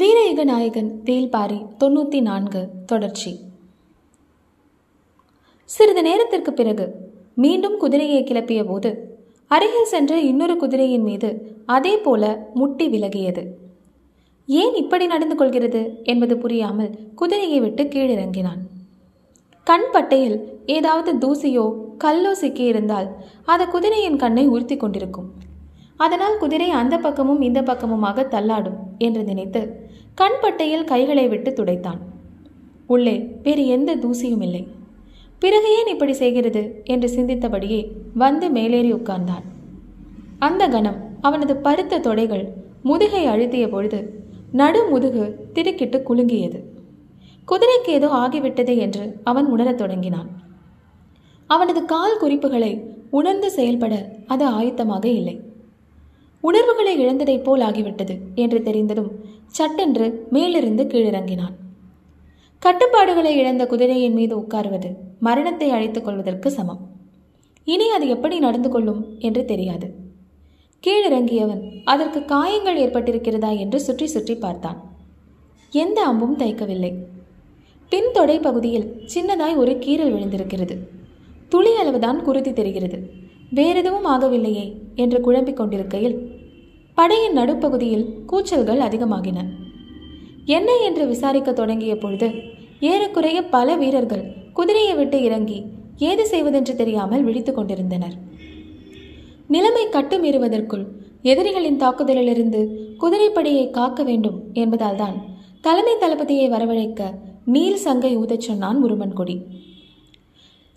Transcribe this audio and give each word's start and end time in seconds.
வீரயுக 0.00 0.44
நாயகன் 0.44 0.88
வேல்பாரி 1.04 1.58
தொண்ணூற்றி 1.80 2.20
நான்கு 2.20 2.60
தொடர்ச்சி. 2.86 3.30
சிறிது 5.70 6.02
நேரத்திற்கு 6.02 6.52
பிறகு 6.52 6.86
மீண்டும் 7.34 7.76
குதிரையை 7.78 8.20
கிளப்பிய 8.24 8.64
போது 8.64 8.90
அருகில் 9.50 9.90
சென்ற 9.92 10.18
இன்னொரு 10.20 10.56
குதிரையின் 10.56 11.02
மீது 11.02 11.30
அதே 11.66 11.94
போல 11.98 12.50
முட்டி 12.54 12.88
விலகியது. 12.88 13.44
ஏன் 14.48 14.74
இப்படி 14.82 15.06
நடந்து 15.06 15.36
கொள்கிறது 15.36 15.82
என்பது 16.04 16.36
புரியாமல் 16.38 16.92
குதிரையை 17.14 17.60
விட்டு 17.60 17.84
கீழிறங்கினான். 17.84 18.60
கண் 19.64 19.88
பட்டையில் 19.92 20.38
ஏதாவது 20.78 21.12
தூசியோ 21.24 21.66
கல்லோ 21.98 22.34
சிக்கியிருந்தால் 22.42 23.10
அது 23.44 23.66
குதிரையின் 23.68 24.20
கண்ணை 24.24 24.46
உறுத்தி 24.46 24.76
கொண்டிருக்கும். 24.76 25.30
அதனால் 25.96 26.40
குதிரை 26.40 26.70
அந்த 26.78 26.94
பக்கமும் 26.98 27.40
இந்த 27.40 27.60
பக்கமுமாக 27.62 28.24
தள்ளாடும் 28.34 28.78
என்று 28.98 29.22
நினைத்து 29.22 29.84
கண் 30.16 30.36
பட்டையில் 30.42 30.84
கைகளை 30.84 31.28
விட்டு 31.28 31.50
துடைத்தான். 31.50 31.98
உள்ளே 32.86 33.36
வேறு 33.42 33.66
எந்த 33.66 33.96
தூசியும் 33.96 34.42
இல்லை. 34.42 34.68
பிறகு 35.38 35.76
ஏன் 35.78 35.86
இப்படி 35.86 36.12
செய்கிறது? 36.12 36.80
என்று 36.84 37.08
சிந்தித்தபடியே 37.16 37.88
வந்து 38.14 38.50
மேலேறி 38.50 38.92
உட்கார்ந்தான். 38.92 39.44
அந்த 40.38 40.68
கணம் 40.68 40.96
அவனது 41.20 41.56
பருத்த 41.56 41.98
தொடைகள் 41.98 42.48
முதுகை 42.82 43.26
அழுத்திய 43.26 43.68
பொழுது 43.68 44.24
நடு 44.52 44.88
முதுகு 44.88 45.48
திருக்கிட்டு 45.54 46.02
குலுங்கியது. 46.02 46.62
குதிரைக்கு 47.48 47.88
ஏதோ 47.88 48.08
ஆகிவிட்டது 48.08 48.76
என்று 48.76 49.20
அவன் 49.24 49.46
உணரத் 49.46 49.78
தொடங்கினான். 49.78 50.30
அவனது 51.46 51.84
கால் 51.84 52.18
குறிப்புகளை 52.18 52.94
உணர்ந்து 53.10 53.50
செயல்பட 53.50 54.10
அது 54.26 54.50
ஆயத்தமாக 54.50 55.04
இல்லை. 55.04 55.45
உணர்வுகளை 56.40 56.94
இழந்ததைப் 56.98 57.44
போல் 57.44 57.60
ஆகிவிட்டது 57.60 58.18
என்று 58.34 58.62
தெரிந்ததும் 58.62 59.10
சட்டென்று 59.46 60.26
மேலிருந்து 60.30 60.84
கீழிறங்கினான். 60.84 61.54
கட்டுப்பாடுகளை 62.58 63.36
இழந்த 63.36 63.66
குதிரையின் 63.66 64.14
மீது 64.14 64.38
உட்காருவது 64.38 64.94
மரணத்தை 65.20 65.70
அழைத்துக் 65.70 66.04
கொள்வதற்கு 66.04 66.50
சமம். 66.50 66.80
இனி 67.64 67.90
அது 67.90 68.08
எப்படி 68.08 68.38
நடந்து 68.38 68.68
கொள்ளும் 68.68 69.06
என்று 69.18 69.44
தெரியாது. 69.44 69.94
கீழிறங்கியவன் 70.86 71.62
அதற்கு 71.84 72.24
காயங்கள் 72.24 72.78
ஏற்பட்டிருக்கிறதா 72.78 73.58
என்று 73.58 73.80
சுற்றி 73.80 74.06
சுற்றி 74.06 74.34
பார்த்தான். 74.34 74.78
எந்த 75.70 76.04
அம்பும் 76.04 76.38
தைக்கவில்லை. 76.38 76.92
பின் 77.88 78.10
தொடை 78.12 78.38
பகுதியில் 78.38 78.86
சின்னதாய் 79.14 79.56
ஒரு 79.56 79.72
கீறல் 79.72 80.12
விழுந்திருக்கிறது. 80.14 80.76
துளி 81.48 81.74
அளவுதான் 81.74 82.22
குருதி 82.22 82.52
தெரிகிறது. 82.52 82.98
வேறெதுவும் 83.50 84.06
ஆகவில்லையே 84.06 84.72
என்று 84.94 85.20
குழம்பிக் 85.20 85.56
கொண்டிருக்கையில் 85.56 86.16
படையின் 86.94 87.32
நடுப்பகுதியில் 87.32 88.08
கூச்சல்கள் 88.26 88.80
அதிகமாகின. 88.80 89.38
என்ன 90.44 90.76
என்று 90.84 91.06
விசாரிக்க 91.06 91.52
தொடங்கிய 91.52 91.96
பொழுது 91.96 92.30
ஏறக்குறைய 92.80 93.42
பல 93.42 93.76
வீரர்கள் 93.76 94.24
குதிரையை 94.52 94.94
விட்டு 94.94 95.22
இறங்கி 95.22 95.64
ஏது 95.96 96.26
செய்வதென்று 96.26 96.76
தெரியாமல் 96.76 97.22
விழித்துக் 97.22 97.54
கொண்டிருந்தனர். 97.54 98.14
நிலைமை 99.48 99.86
கட்டுமீறுவதற்குள் 99.86 100.84
எதிரிகளின் 101.22 101.80
தாக்குதலிலிருந்து 101.80 102.60
குதிரைப்படையை 103.00 103.70
காக்க 103.70 104.02
வேண்டும் 104.02 104.42
என்பதால்தான் 104.54 105.14
தலைமை 105.60 105.94
தளபதியை 106.00 106.48
வரவழைக்க 106.50 107.10
நீல் 107.44 107.76
சங்கை 107.76 108.16
ஊதச் 108.16 108.40
சொன்னான் 108.40 108.84
முருமன்கொடி 108.84 109.36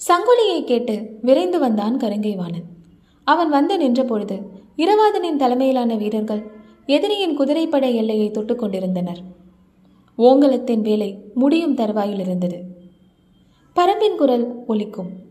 சங்கொலியை 0.08 0.64
கேட்டு 0.64 1.18
விரைந்து 1.22 1.60
வந்தான் 1.60 1.98
கருங்கைவாணன். 1.98 2.68
அவன் 3.24 3.50
வந்து 3.50 3.78
நின்ற 3.78 4.04
பொழுது 4.04 4.38
இரவாதனின் 4.78 5.36
தலைமையிலான 5.36 5.96
வீரர்கள் 5.96 6.44
எதிரியின் 6.86 7.36
குதிரைப்படை 7.36 7.96
எல்லையை 7.96 8.32
தொட்டுக் 8.32 8.60
கொண்டிருந்தனர். 8.60 9.22
ஓங்கலத்தின் 10.18 10.82
வேலை 10.82 11.10
முடியும் 11.34 11.74
தருவாயில் 11.74 12.20
இருந்தது 12.20 12.64
பரம்பின் 13.76 14.16
குரல் 14.16 14.66
ஒலிக்கும். 14.68 15.28